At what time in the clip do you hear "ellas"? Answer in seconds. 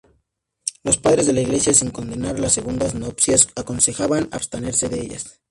4.99-5.39